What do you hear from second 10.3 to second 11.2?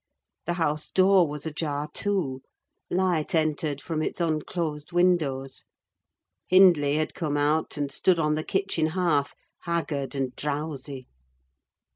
drowsy.